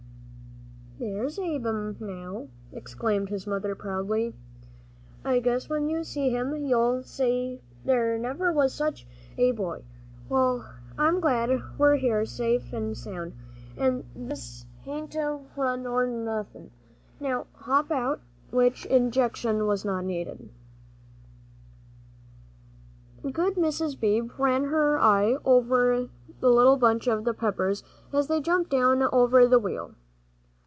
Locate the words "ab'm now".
1.39-2.45